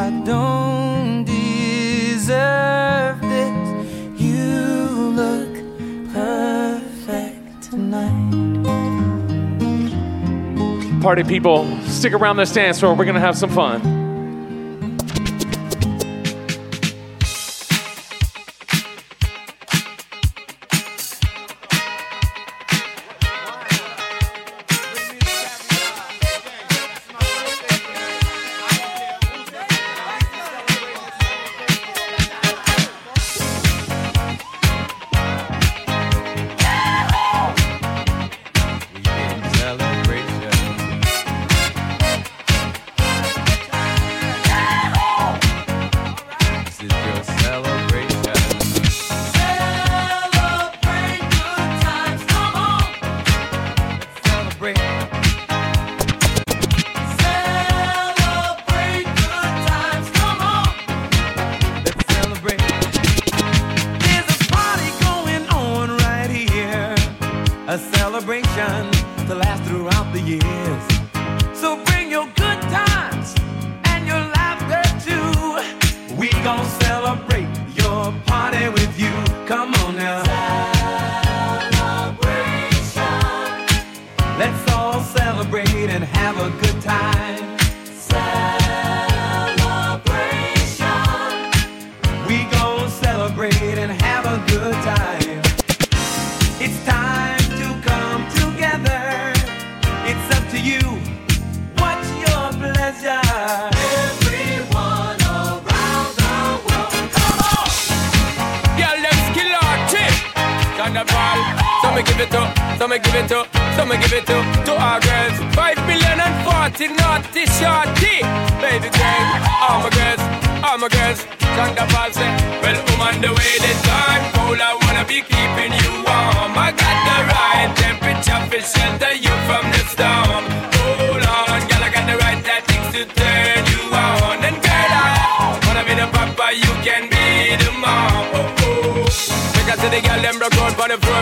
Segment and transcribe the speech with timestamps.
[0.00, 4.18] I don't deserve this.
[4.18, 5.52] You look
[6.14, 8.62] perfect tonight.
[11.02, 12.94] Party people, stick around this dance floor.
[12.94, 13.99] We're gonna have some fun.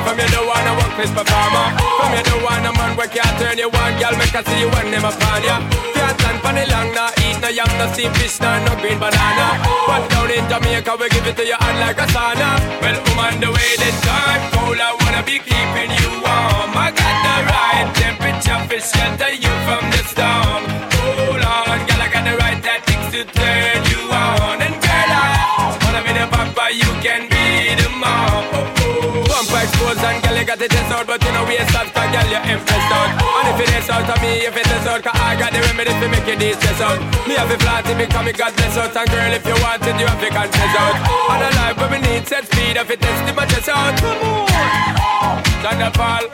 [0.09, 1.69] From you, the one I work this performer.
[2.01, 4.65] From you, the one a man where can't turn you on Girl, make I see
[4.65, 5.61] you when them upon ya.
[5.93, 8.97] Can't stand for the long, nah Eat no yam, no steamed fish, nah, no green
[8.97, 9.61] banana.
[9.85, 12.57] But down in Jamaica, we give it to you hot like a sauna.
[12.81, 16.73] Well, woman, the way the time cold I wanna be keeping you warm.
[16.73, 20.63] I got the right temperature for shelter you from the storm.
[21.05, 23.78] Hold on, girl, I got the right tactics to turn
[30.49, 33.47] got the test out But you know we start, cause girl, you're impressed out And
[33.53, 35.93] if it is out of me, if it is out Cause I got the remedy
[35.93, 36.97] to make you de-stress out.
[37.29, 38.97] Me have a flat it come, me got bless out.
[38.97, 40.97] And girl, if you want it, you have to confess out.
[41.29, 43.93] On a life where we need set speed If it test, my chest out.
[44.01, 45.45] Come on!
[45.61, 46.25] Thunderfall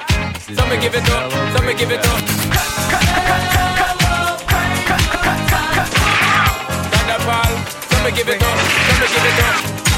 [0.47, 2.23] So me give it up, so me give it up.
[6.95, 7.53] Thunderfall
[7.91, 9.94] So me give it up, so me give it up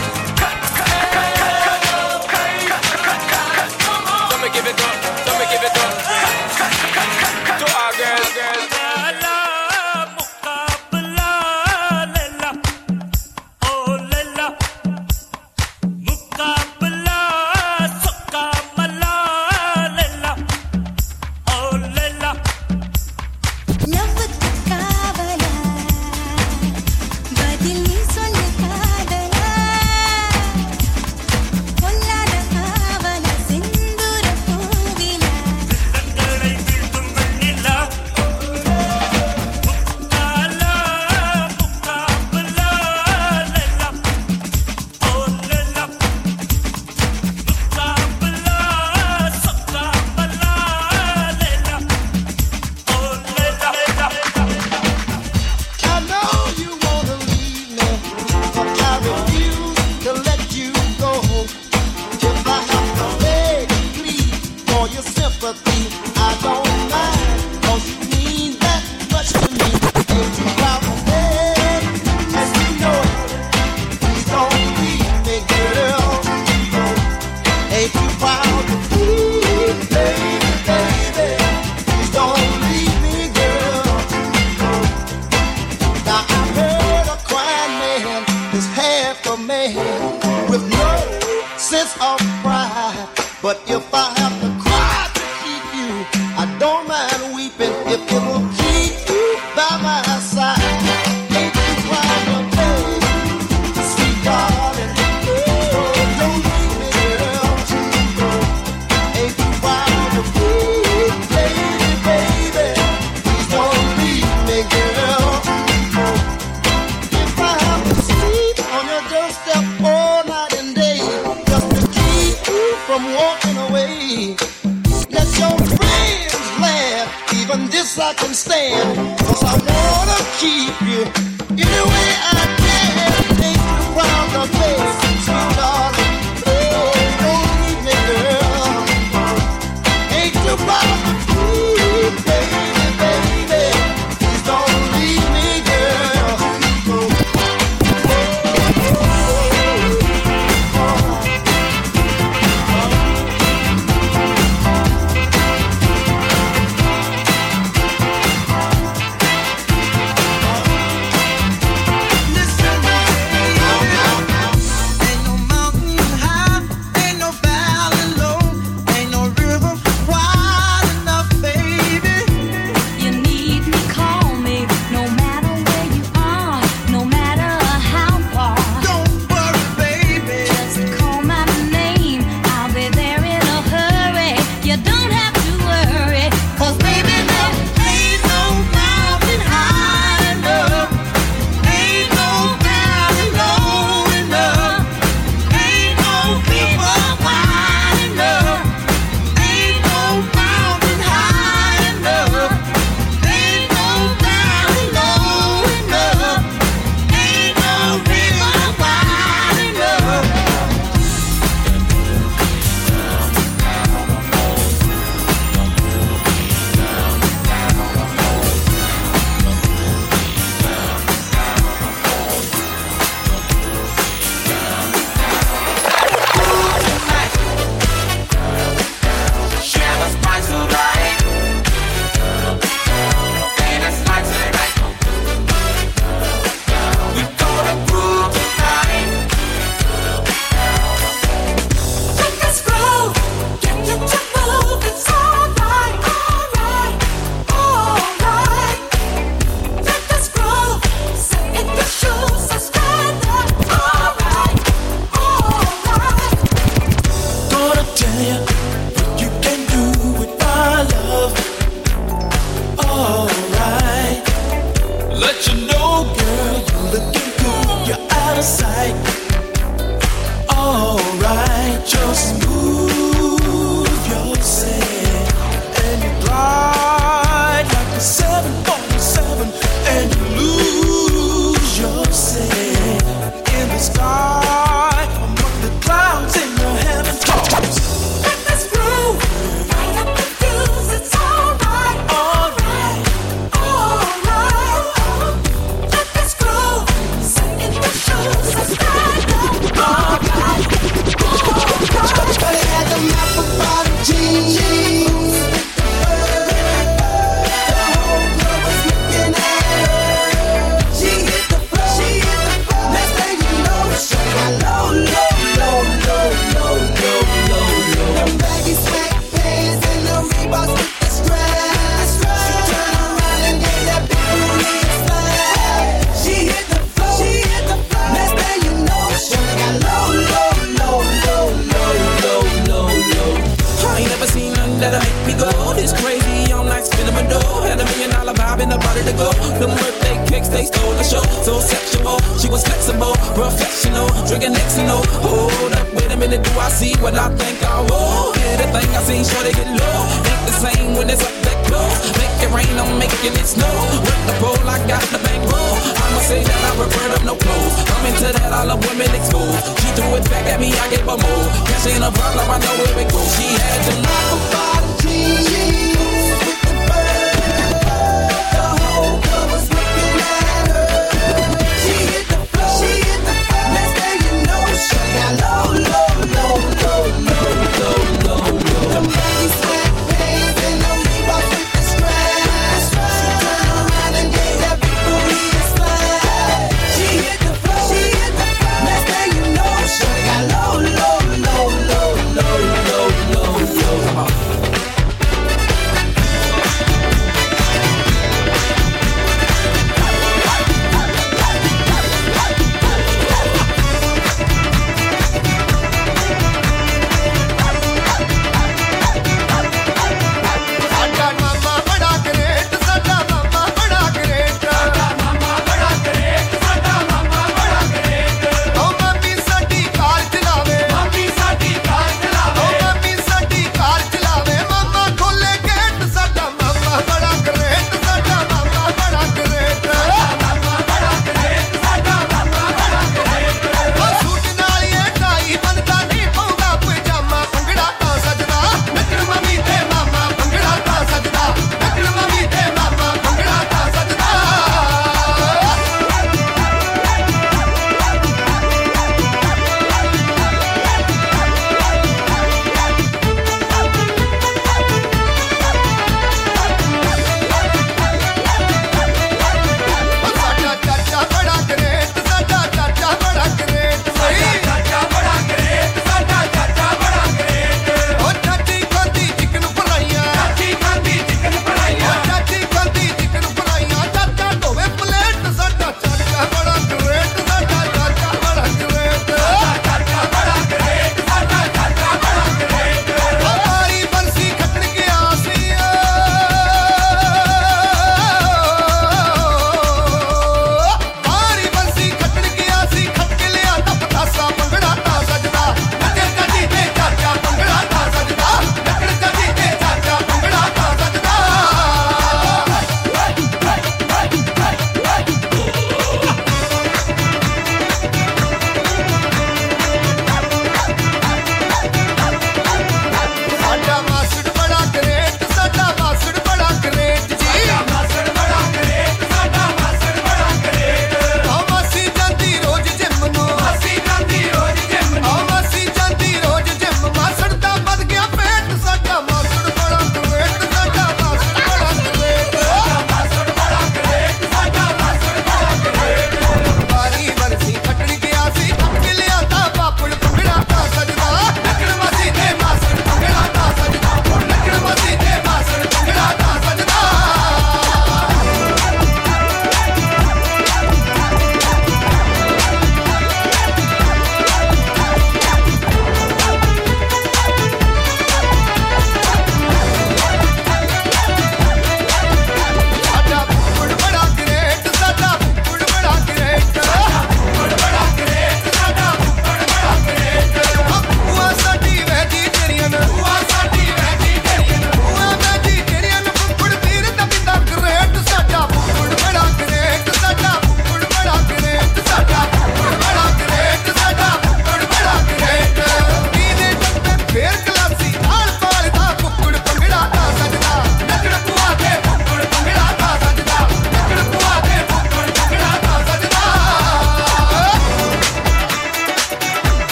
[346.76, 348.36] see what I think I will.
[348.52, 349.98] Everything I seen, sure they get low.
[350.28, 351.96] Ain't the same when it's up that close.
[352.20, 353.72] Make it rain, I'm making it snow.
[354.04, 355.72] With the pole, I got the bankroll.
[355.72, 357.74] I'ma say that I prefer them no clothes.
[357.80, 359.56] I'm into that, I love women exposed.
[359.80, 361.46] She threw it back at me, I gave her more.
[361.64, 363.30] Cash ain't a problem, I know where it goes.
[363.40, 364.75] She had to knock a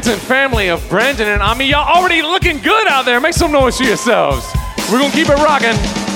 [0.00, 1.66] friends and family of Brandon and Ami.
[1.66, 3.20] Y'all already looking good out there.
[3.20, 4.50] Make some noise for yourselves.
[4.90, 6.09] We're gonna keep it rocking.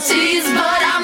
[0.00, 0.99] guarantees, but I'm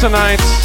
[0.00, 0.63] tonight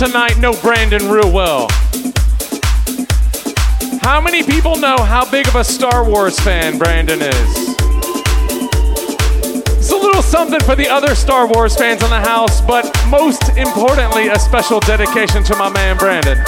[0.00, 1.68] know Brandon real well.
[4.00, 7.76] How many people know how big of a Star Wars fan Brandon is?
[9.76, 13.50] It's a little something for the other Star Wars fans in the house, but most
[13.58, 16.42] importantly, a special dedication to my man Brandon.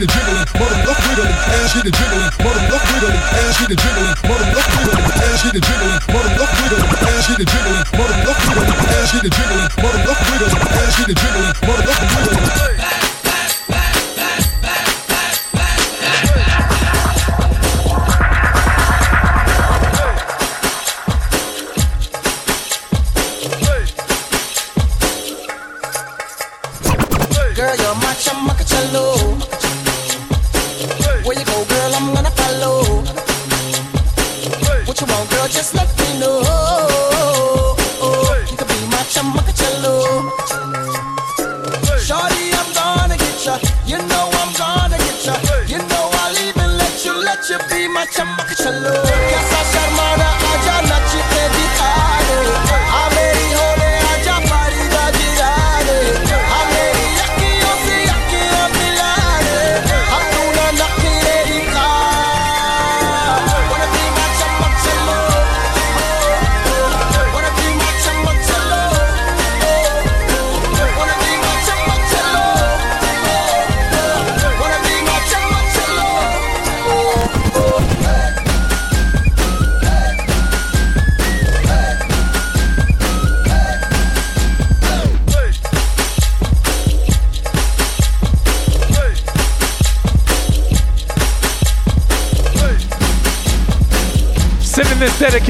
[0.00, 4.14] get a jiggling, motherfucker wiggling, ass get a jiggling, motherfucker wiggling, ass get a jiggling,
[4.24, 9.12] motherfucker wiggling, ass get a jiggling, motherfucker wiggling, ass get a jiggling, motherfucker wiggling, ass
[9.12, 12.89] get a jiggling, motherfucker wiggling, ass get a jiggling, motherfucker wiggling.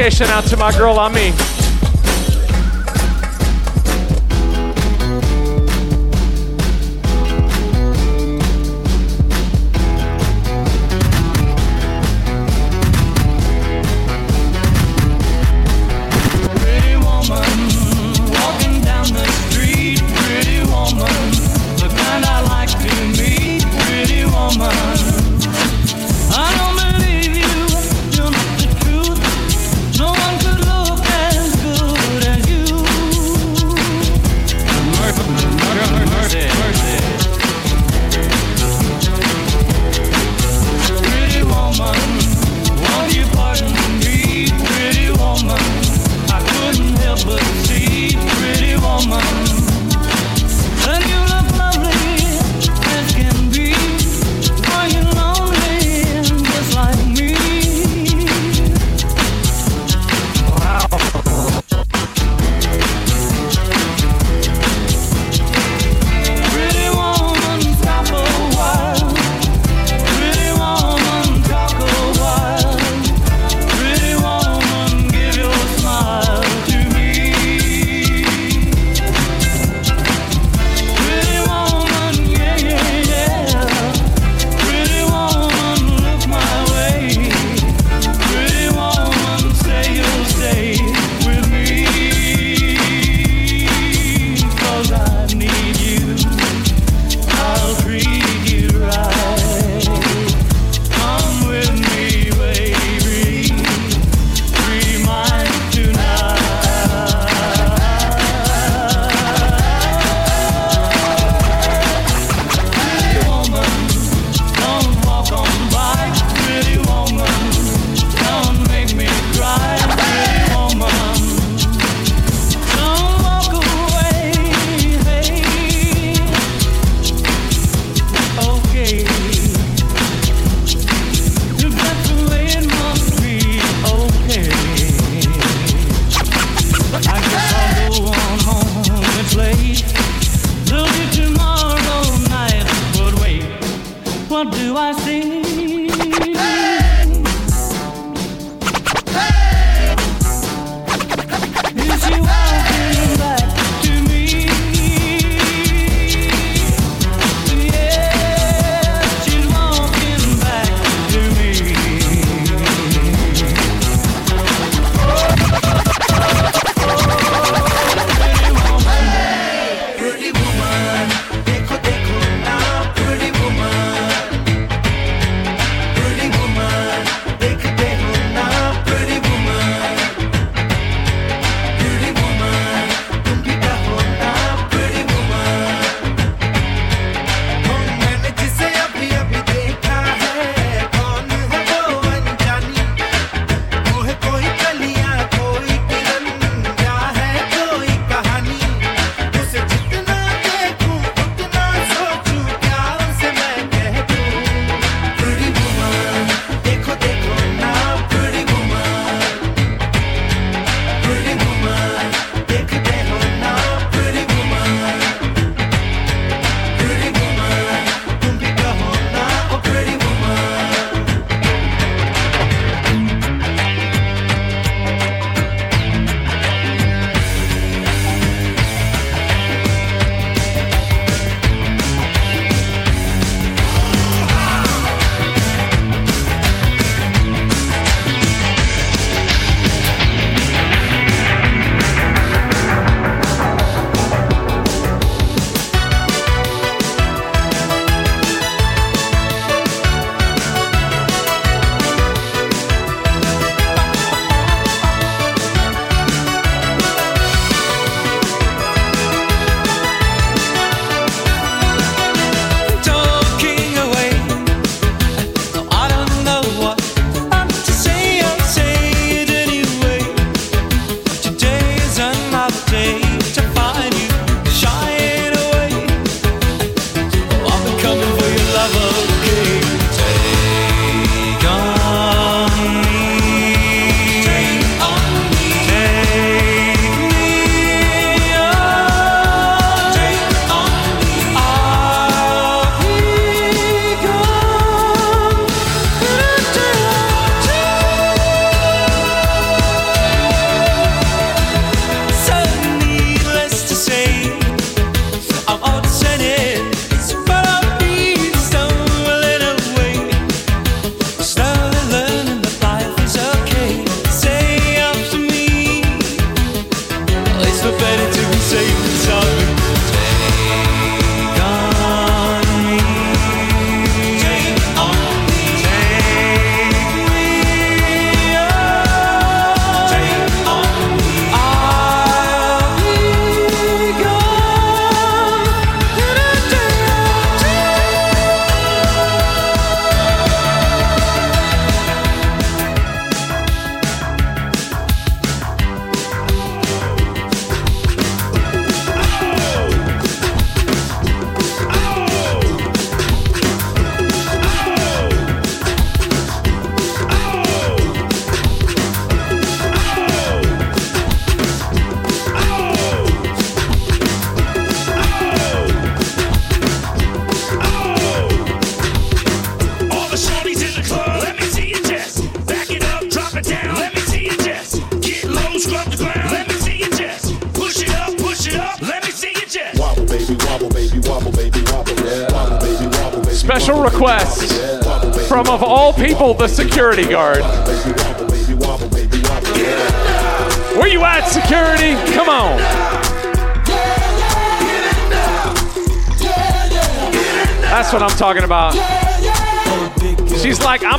[0.00, 1.59] dedication out to my girl, Ami.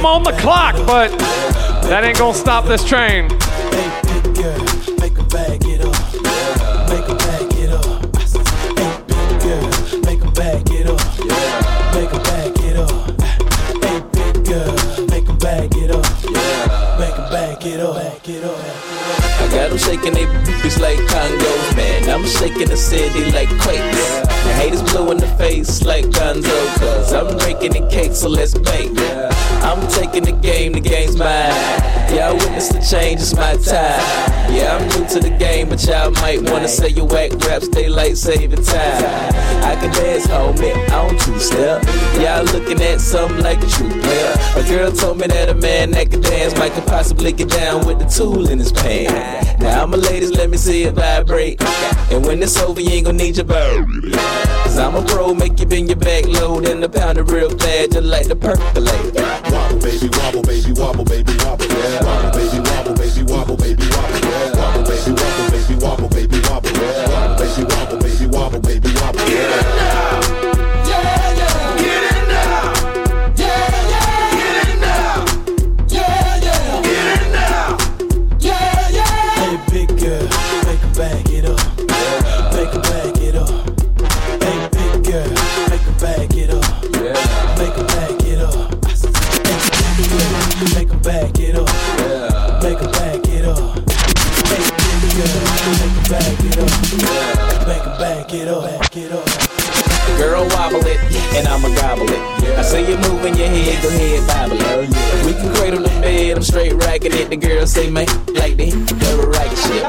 [0.02, 1.12] I'm on the clock, but
[1.84, 3.26] that ain't gonna stop this train.
[19.38, 22.10] I got them shaking they boobies like Congos, man.
[22.10, 24.31] I'm shaking the city like quakes.
[24.62, 28.92] Haters blue in the face like Gonzo, cause I'm breaking the cake, so let's bake.
[29.66, 31.52] I'm taking the game, the game's mine.
[32.14, 34.54] Y'all witness the change, it's my time.
[34.54, 38.18] Yeah, I'm new to the game, but y'all might wanna say you whack raps, daylight
[38.18, 39.04] saving time.
[39.64, 41.84] I can dance, homie, I don't two step.
[42.22, 44.36] Y'all looking at something like a true player.
[44.58, 47.88] A girl told me that a man that can dance might could possibly get down
[47.88, 49.60] with the tool in his pants.
[49.60, 51.64] Now, a ladies, let me see it vibrate.
[52.12, 54.51] And when it's over, you ain't gonna need your bow.
[54.72, 57.54] Cause I'm a pro, make you bend your back low, then the pound it real
[57.54, 59.12] bad, just like the percolate.
[59.52, 61.66] Wobble, baby, wobble, baby, wobble, baby, wobble.
[61.68, 62.00] yeah.
[62.06, 63.31] Wobble, baby, wobble, baby, wobble,
[102.72, 102.78] it.
[102.78, 105.26] I say you moving your head, go ahead, bobble it.
[105.26, 107.30] We can cradle the bed, I'm straight racking it.
[107.30, 109.84] The girl say, man, like the double racket shit.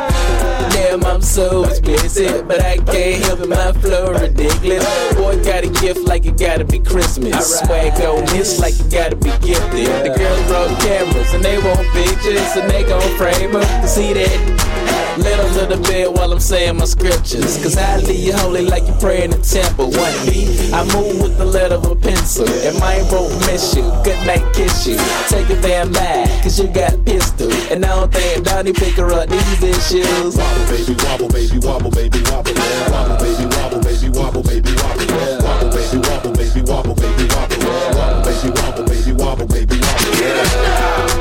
[0.73, 5.15] Damn, I'm so explicit, but I can't help it, my flow ridiculous.
[5.15, 7.61] Boy, got a gift like it gotta be Christmas.
[7.61, 9.87] Swag on this like it gotta be gifted.
[10.05, 13.87] The girls brought cameras, and they want pictures, and they gon' frame them.
[13.87, 14.72] See that?
[15.19, 17.61] Little to the bed while I'm saying my scriptures.
[17.63, 19.91] Cause I leave you holy like you pray in the temple.
[19.93, 22.49] One B, I move with the letter of a pencil.
[22.49, 23.85] And mine won't miss you.
[24.05, 24.97] Good night, kiss you.
[25.29, 27.53] Take a damn back, cause you got pistol.
[27.71, 30.37] And I don't think Donnie pick her up these issues.
[30.37, 32.55] Wobble, baby, wobble, baby, wobble, baby, wobble.
[32.57, 35.13] Wobble, baby, wobble, baby, wobble, baby, wobble.
[35.45, 37.61] Wobble, baby, wobble, baby, wobble, baby, wobble.
[37.61, 40.17] Wobble, baby, wobble, baby, wobble, baby, wobble.
[40.17, 41.12] Hey,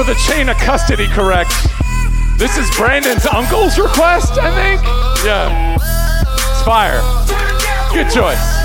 [0.00, 1.52] remember the chain of custody correct,
[2.38, 4.82] this is Brandon's uncle's request, I think?
[5.24, 5.74] Yeah.
[5.74, 7.02] It's fire.
[7.92, 8.59] Good choice.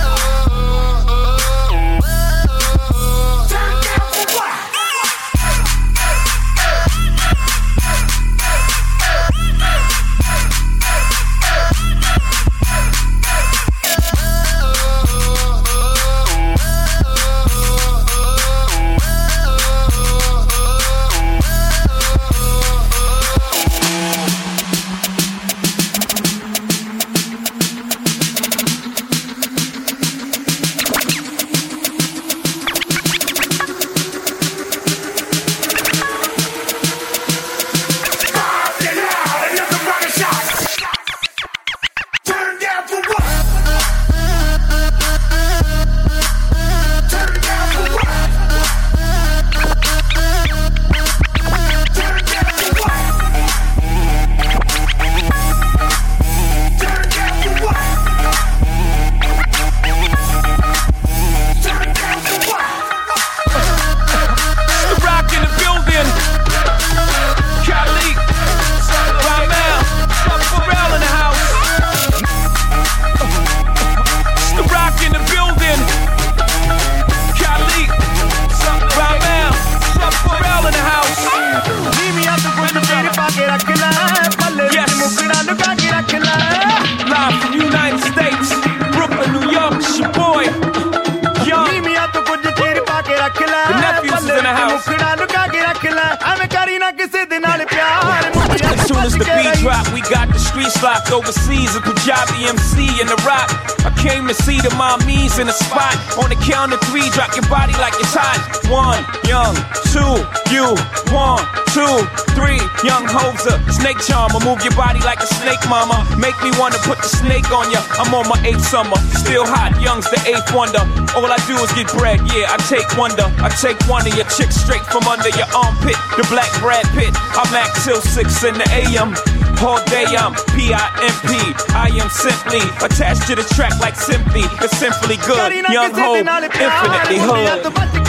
[117.98, 120.84] I'm on my eighth summer, still hot, young's the eighth wonder.
[121.16, 123.28] All I do is get bread, yeah, I take wonder.
[123.40, 125.96] I take one of your chicks straight from under your armpit.
[126.20, 129.16] The black Brad Pitt, I'm at till 6 in the AM.
[129.64, 131.32] All day I'm P-I-M-P.
[131.72, 134.44] I am simply attached to the track like simply.
[134.60, 135.54] It's simply good.
[135.72, 138.05] Young hope, infinitely hood.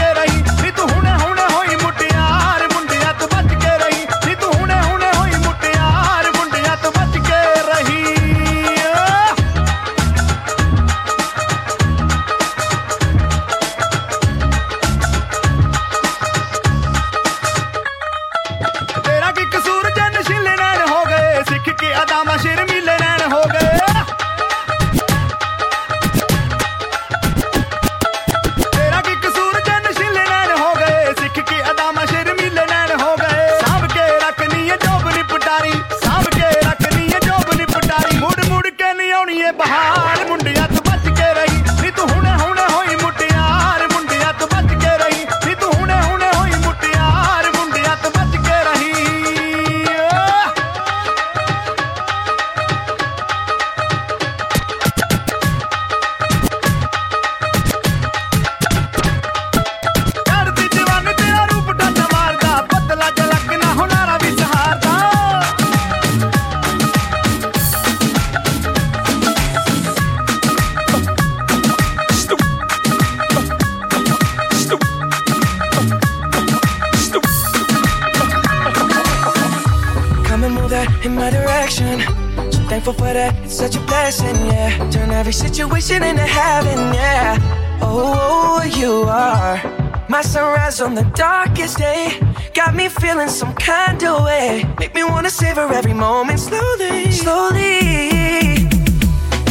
[90.96, 92.18] The darkest day.
[92.54, 94.64] Got me feeling some kind of way.
[94.78, 98.66] Make me wanna savor every moment slowly, slowly.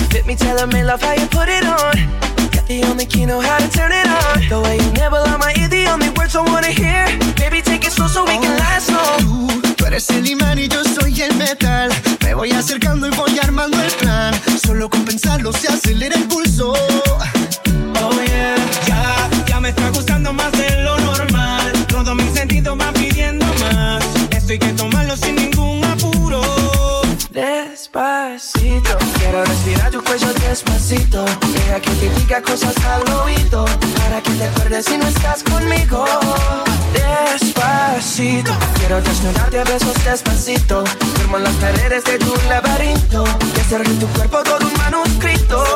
[0.09, 1.93] Fit me, tell me love how you put it on.
[2.49, 4.49] Got the only key, know how to turn it on.
[4.49, 7.05] The way you nibble on my ear, the only words I wanna hear.
[7.35, 9.47] Baby, take it slow so we can last long.
[9.61, 11.91] Tú, tú eres el imán y yo soy el metal.
[12.23, 14.33] Me voy acercando y voy armando el plan.
[14.65, 16.44] Solo con pensarlo se acelera el pulso.
[31.75, 33.65] Deja que te diga cosas al oído.
[33.97, 36.05] Para que te acuerdes si no estás conmigo.
[36.93, 40.85] Despacito, quiero desnudarte a besos despacito.
[41.17, 43.25] Firmo las paredes de tu laberinto.
[43.57, 45.74] Y hacer de tu cuerpo todo un manuscrito.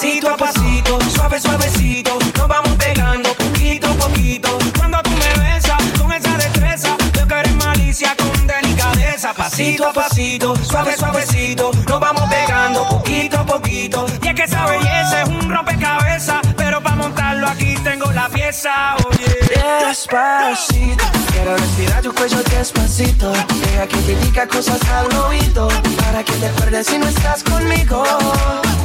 [0.00, 2.18] Pasito a pasito, suave, suavecito.
[2.38, 4.58] Nos vamos pegando poquito a poquito.
[4.78, 9.34] Cuando tú me besas con esa destreza, veo que eres malicia con delicadeza.
[9.34, 11.70] Pasito a pasito, suave, suavecito.
[11.86, 14.06] Nos vamos pegando poquito a poquito.
[14.22, 15.79] Y es que esa belleza es un rompecabezas.
[19.88, 23.32] Despacito, quiero respirar tu cuello despacito.
[23.32, 25.68] Deja que te diga cosas al oído.
[25.96, 28.04] Para que te acuerdes si no estás conmigo.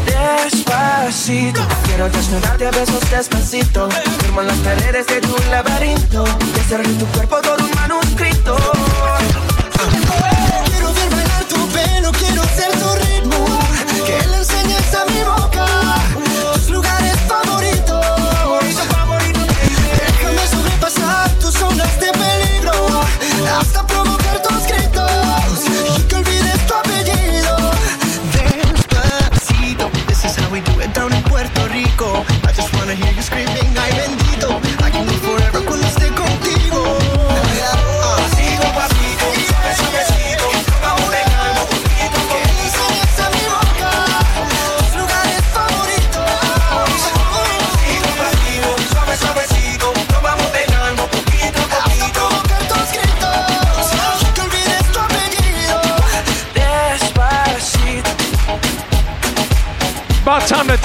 [0.05, 3.89] Despacito, quiero desnudarte a besos despacito.
[4.21, 6.23] Firmo las paredes de tu laberinto.
[6.55, 8.55] Y hacer tu cuerpo todo un manuscrito.
[32.95, 33.54] Hear you screaming,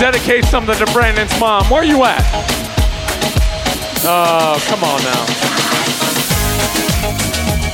[0.00, 1.66] dedicate something to Brandon's mom.
[1.66, 2.24] Where you at?
[4.02, 5.26] Oh, come on now.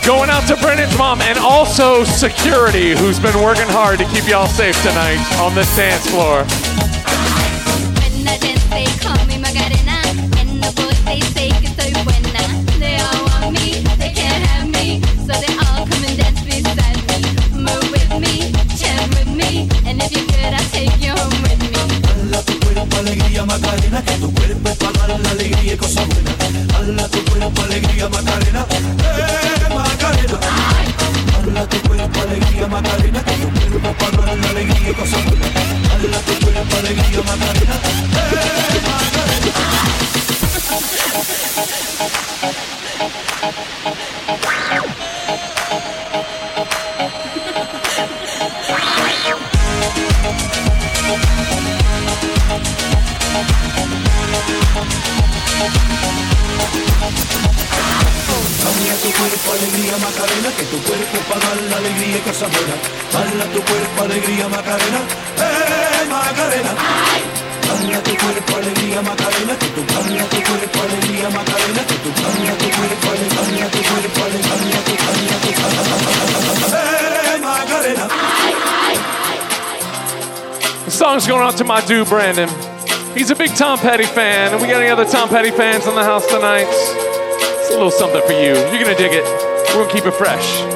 [0.05, 4.49] Going out to Brandon's mom and also security, who's been working hard to keep y'all
[4.49, 6.45] safe tonight on this dance floor.
[25.77, 26.35] Y cosas buenas.
[26.75, 30.39] Hala tu cuerpo, alegría, Macarena, eh, Macarena.
[31.37, 35.51] Hala tu cuerpo, alegría, Macarena, que tu cuerpo para la alegría y cosas buenas.
[35.93, 37.77] Hala tu cuerpo, alegría, Macarena,
[38.33, 38.76] eh,
[61.87, 62.79] alegría y cosas buenas.
[63.13, 65.01] Dale tu cuerpo alegría Macarena,
[65.39, 66.73] eh Macarena.
[67.67, 72.11] Dale a tu cuerpo alegría Macarena, que tu dale tu cuerpo alegría Macarena, que tu
[72.11, 75.51] dale tu cuerpo alegría, dale a tu cuerpo alegría, dale a tu dale a tu
[76.75, 78.07] eh Macarena.
[80.87, 82.49] The song's going out to my dude, Brandon.
[83.15, 85.95] He's a big Tom Petty fan, and we got any other Tom Petty fans in
[85.95, 86.69] the house tonight?
[86.69, 88.55] It's a little something for you.
[88.71, 89.25] You're gonna dig it.
[89.75, 90.76] We're gonna keep it fresh.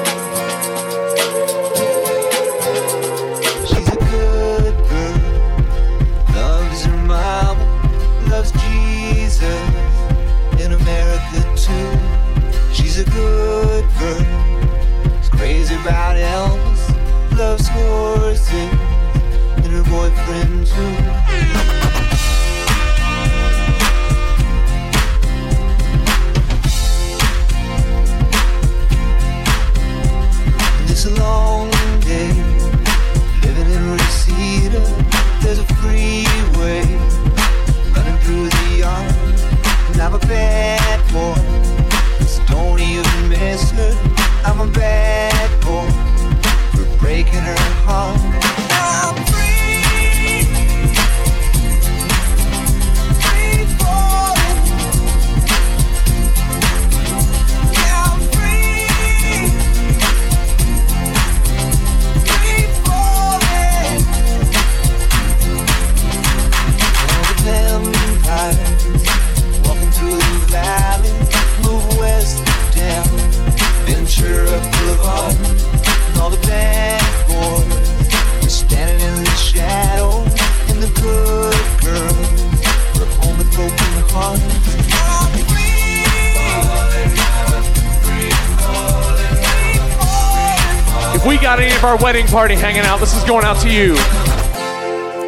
[91.81, 93.95] Of our wedding party hanging out, this is going out to you.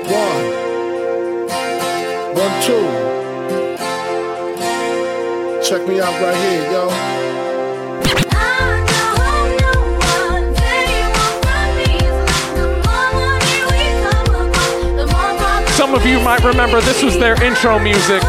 [0.05, 0.45] One.
[2.35, 2.85] One, two.
[5.67, 6.89] Check me out right here, yo.
[15.71, 18.21] Some of you might remember this was their intro music.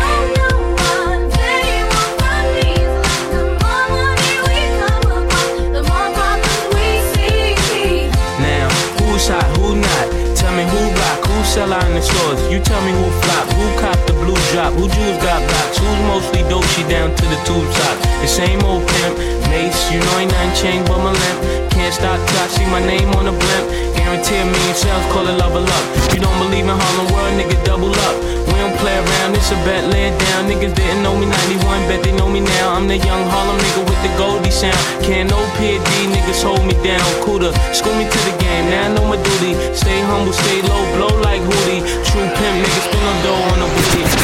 [11.95, 12.42] The stores.
[12.51, 16.01] You tell me who flop, who cop the blue drop, who jewels got blocks, who's
[16.11, 17.97] mostly dope, she down to the tube top.
[18.20, 19.14] The same old pimp,
[19.55, 21.70] You know ain't nothing changed but my limp.
[21.70, 23.64] Can't stop till I see my name on the blimp.
[23.94, 25.84] Guarantee a million sales, call it level up.
[26.11, 28.16] You don't believe in Harlem World, nigga, double up.
[28.50, 30.50] We don't play around, it's a bet, lay it down.
[30.50, 32.74] Niggas didn't know me 91, bet they know me now.
[32.74, 34.74] I'm the young Harlem nigga with the Goldie sound.
[35.07, 37.07] Can't no PD, niggas hold me down.
[37.22, 39.55] Cooler, school me to the game, now I know my duty.
[39.70, 41.86] Stay humble, stay low, blow like Hootie.
[42.11, 44.23] True pimp, niggas spin on dough on a booty.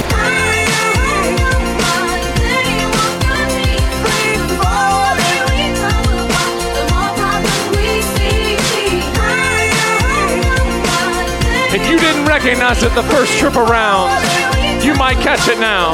[12.31, 14.09] Recognize it the first trip around,
[14.85, 15.91] you might catch it now.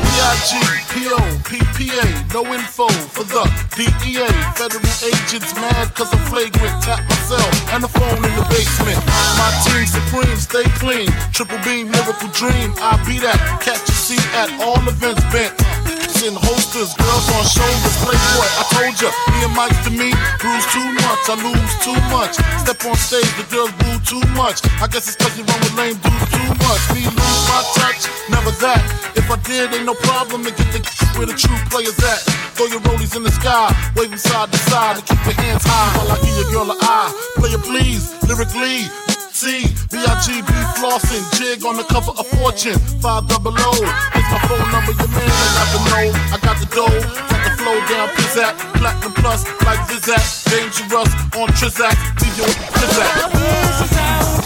[0.00, 3.44] B-I-G-P-O, PPA, no info for the
[3.76, 4.24] DEA.
[4.56, 6.82] Federal agents mad cause I'm flagrant.
[6.82, 8.96] Tap myself and the phone in the basement.
[9.36, 11.12] My team supreme, stay clean.
[11.32, 12.72] Triple beam, miracle dream.
[12.80, 13.36] I be that.
[13.60, 15.52] Catch a seat at all events bent.
[16.26, 18.50] In holsters, girls on shoulders, play what?
[18.58, 20.10] I told ya, me and Mike to me,
[20.42, 22.34] bruise too much, I lose too much.
[22.66, 24.58] Step on stage, the girls boo too much.
[24.82, 26.82] I guess it's cause you run with lame dudes too much.
[26.98, 28.82] Me lose my touch, never that.
[29.14, 30.82] If I did, ain't no problem to get the
[31.14, 32.18] where the true players at.
[32.58, 35.62] Throw your rollies in the sky, wave 'em side to side, and keep your hands
[35.62, 37.14] high while I give your girl an eye.
[37.38, 38.90] Play it please, lyrically.
[39.36, 43.72] C, B-I-G-B flossing, jig on the cover of Fortune, 5 double O.
[44.16, 47.44] It's my phone number, your man, I got the know, I got the dough, got
[47.44, 52.48] the flow down, pizzazz, platinum plus, like Zizak, dangerous on Trizak, leave your
[52.80, 54.45] Trizak.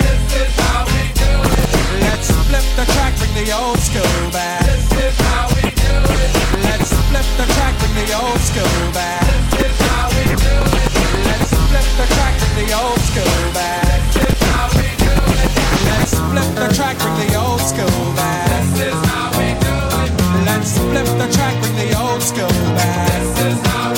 [0.00, 1.68] this is how we do it.
[2.04, 4.64] Let's flip the track, bring the old school back.
[4.66, 6.32] This is how we do it.
[6.66, 9.26] Let's flip the track, bring the old school back.
[9.56, 10.90] This is how we do it.
[11.28, 14.00] Let's flip the track, bring the old school back.
[14.14, 15.50] This is how we do it.
[15.88, 18.48] Let's flip the track, bring the old school back.
[18.74, 20.12] This is how we do it.
[20.48, 23.89] Let's flip the track, bring the old school back.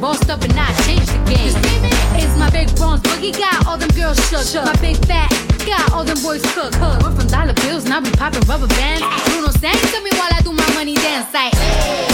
[0.00, 1.52] Bossed up and I changed the game.
[2.16, 4.64] It's my big bronze boogie got all them girls shook.
[4.64, 5.28] My big fat
[5.66, 6.72] got all them boys cook.
[7.04, 9.04] We're from dollar bills, now we popping rubber bands.
[9.28, 11.52] Bruno sang to me while I do my money dance like.
[11.52, 12.08] Hey.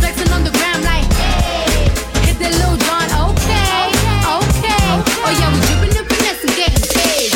[0.00, 1.08] Flexing on the gram like.
[1.16, 1.88] Hey.
[2.28, 3.88] Hit the Lil Jon, okay,
[4.36, 4.84] okay.
[5.24, 7.32] Oh yeah, we dripping and finesse and getting paid.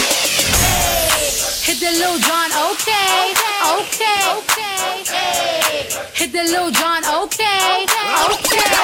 [1.64, 3.32] Hit the Lil Jon, okay,
[3.80, 5.88] okay, okay.
[6.12, 7.88] Hit the Lil Jon, okay,
[8.28, 8.75] okay.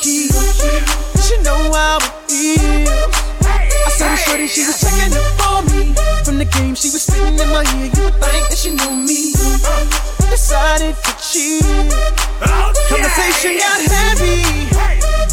[0.00, 0.28] Key.
[1.20, 3.14] She know how it feels.
[3.44, 5.94] I saw the shorty, she was checking up on me.
[6.24, 7.90] From the game, she was spitting in my ear.
[7.92, 9.32] You would think that she knew me.
[10.30, 11.62] Decided to cheat.
[12.46, 14.68] Oh, Conversation got heavy.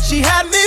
[0.03, 0.59] She had me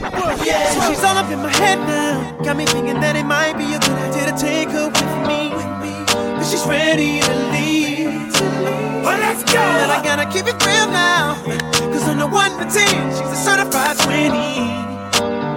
[0.00, 2.36] yeah, she's all up in my head now.
[2.42, 5.50] Got me thinking that it might be a good idea to take her with me.
[6.36, 8.32] Cause she's ready to leave.
[9.04, 9.60] Well, let's go.
[9.60, 11.34] And I gotta keep it real now.
[11.92, 14.30] Cause on the 1 to 10, she's a certified 20.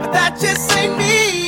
[0.01, 1.44] But that just ain't me.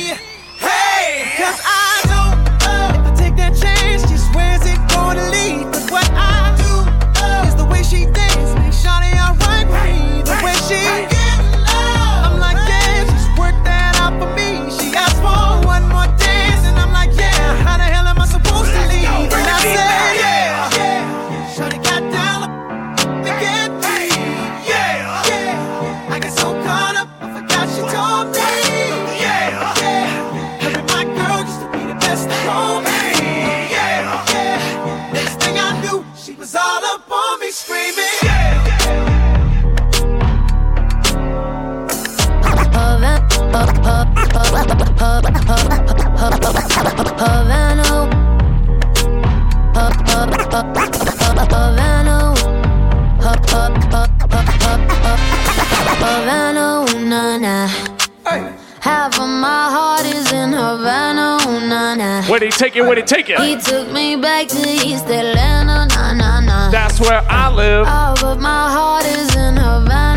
[58.80, 61.38] Half of my heart is in Havana,
[61.68, 62.22] na na.
[62.24, 62.82] Where'd he take it?
[62.82, 63.36] Where'd he take you?
[63.36, 66.70] He took me back to East Atlanta, na na na.
[66.70, 67.86] That's where I live.
[67.88, 70.07] Oh, but my heart is in Havana.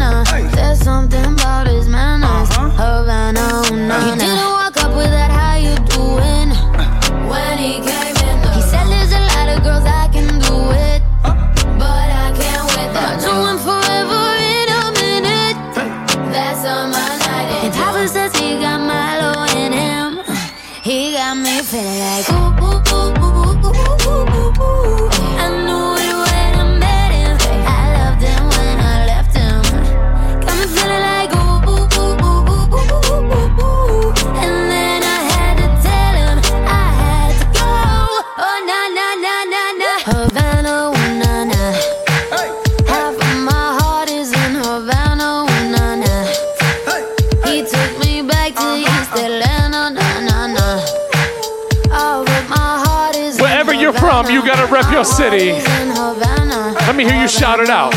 [54.24, 55.52] From, you gotta rep your city.
[55.52, 57.92] Let me hear you shout it out.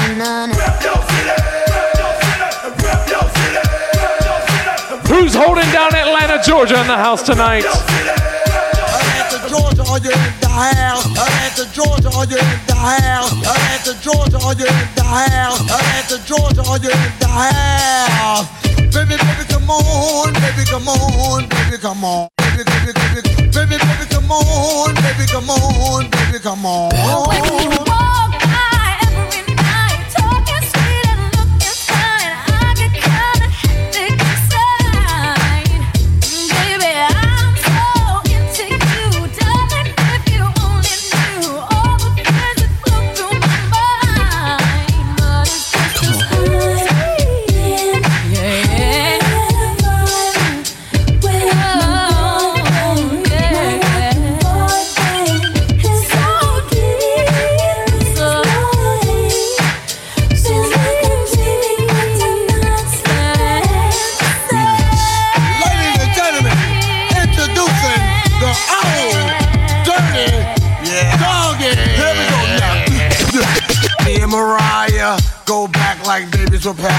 [5.09, 7.65] Who's holding down Atlanta, Georgia in the house tonight?
[7.67, 11.05] Atlanta, Georgia, are you in the house?
[11.05, 13.33] Atlanta, Georgia, are you in the house?
[13.33, 15.61] Atlanta, Georgia, are you in the house?
[15.61, 18.49] Atlanta, Georgia, are you in the house?
[18.95, 22.29] Baby, baby, come on, baby, come on, baby, come on.
[22.39, 28.24] Baby, baby, baby, baby, baby, come on, baby, come on, baby, come on.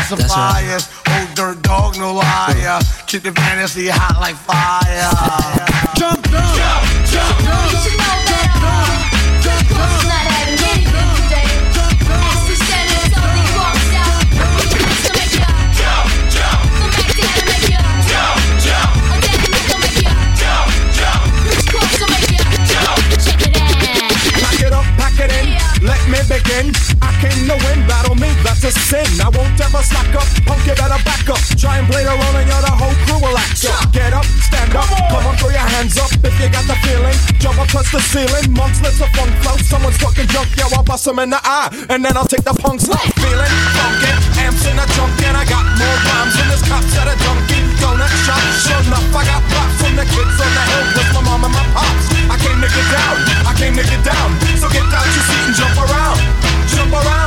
[0.10, 0.90] Babies with pacifiers.
[1.08, 2.80] Old dirt dog, no liar.
[3.08, 5.12] Keep the fantasy hot like fire.
[5.96, 6.56] Jump, jump,
[7.10, 7.86] jump, jump, jump,
[24.42, 26.85] Pack it up, pack it in, let me begin.
[28.66, 29.06] A sin.
[29.22, 31.38] I won't ever slack up, punk, you better back up.
[31.54, 33.94] Try and play the role and you're the whole crew will act up.
[33.94, 37.18] Get up, stand up, come on, throw your hands up if you got the feeling.
[37.38, 39.58] Jump up, touch the ceiling, monks, let's a funk flow.
[39.62, 42.58] Someone's fucking drunk, yo, I'll bust 'em in the eye, and then I'll take the
[42.58, 43.06] punks out.
[43.22, 44.12] Feeling funky,
[44.42, 47.70] amps in a trunk, and I got more rhymes than this cops at a Dunkin'
[47.78, 48.42] Donut shop.
[48.66, 51.54] Sure enough, I got props from the kids on the hill with my mom and
[51.54, 52.06] my pops.
[52.34, 54.30] I came to get down, I came to get down.
[54.58, 56.18] So get out your seat and jump around,
[56.74, 57.25] jump around,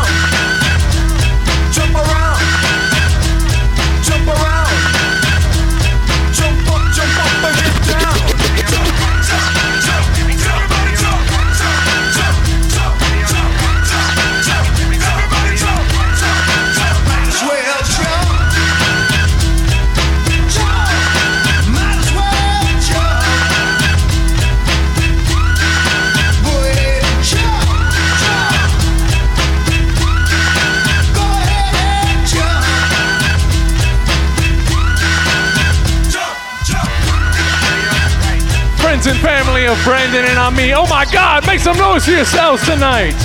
[39.08, 40.74] And family of Brandon and Ami.
[40.74, 43.16] Oh my God, make some noise for yourselves tonight.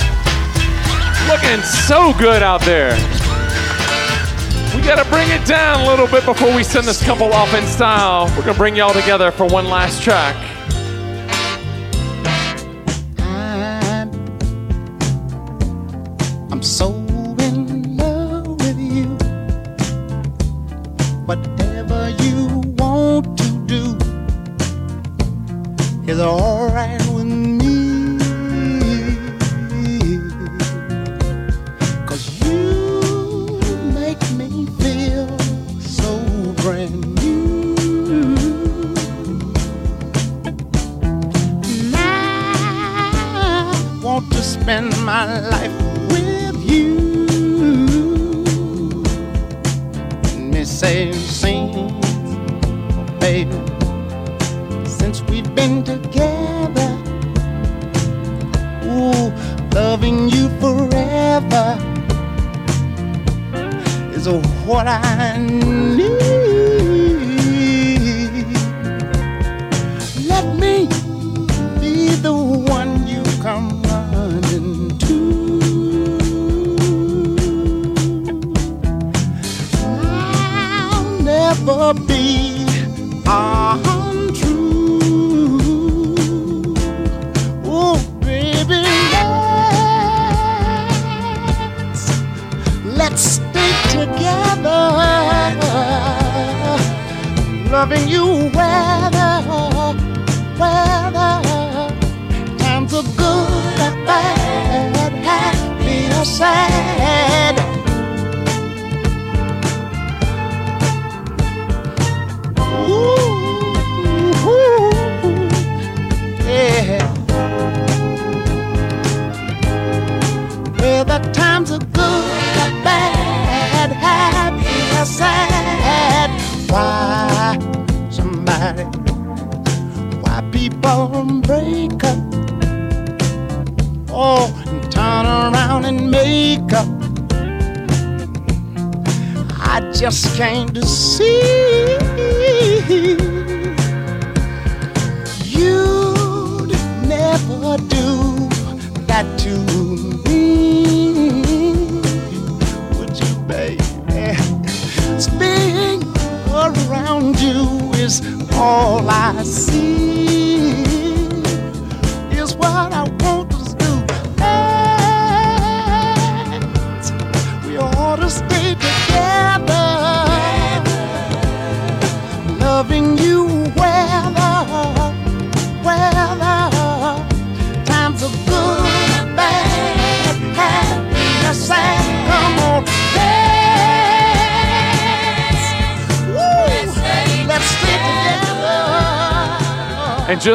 [1.28, 2.92] Looking so good out there.
[4.74, 7.66] We gotta bring it down a little bit before we send this couple off in
[7.66, 8.32] style.
[8.34, 10.34] We're gonna bring y'all together for one last track.
[13.18, 14.10] I'm,
[16.50, 17.03] I'm so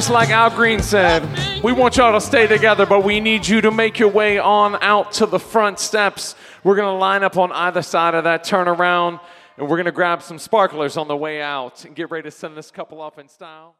[0.09, 1.23] like Al Green said,
[1.63, 4.81] We want y'all to stay together, but we need you to make your way on
[4.81, 6.35] out to the front steps.
[6.63, 9.19] We're going to line up on either side of that turnaround,
[9.57, 12.31] and we're going to grab some sparklers on the way out and get ready to
[12.31, 13.75] send this couple off in style.